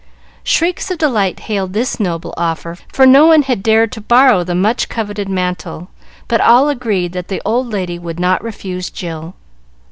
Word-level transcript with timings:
Shrieks 0.43 0.89
of 0.89 0.97
delight 0.97 1.41
hailed 1.41 1.73
this 1.73 1.99
noble 1.99 2.33
offer, 2.35 2.75
for 2.91 3.05
no 3.05 3.27
one 3.27 3.43
had 3.43 3.61
dared 3.61 3.91
to 3.91 4.01
borrow 4.01 4.43
the 4.43 4.55
much 4.55 4.89
coveted 4.89 5.29
mantle, 5.29 5.89
but 6.27 6.41
all 6.41 6.69
agreed 6.69 7.11
that 7.13 7.27
the 7.27 7.39
old 7.45 7.71
lady 7.71 7.99
would 7.99 8.19
not 8.19 8.43
refuse 8.43 8.89
Jill. 8.89 9.35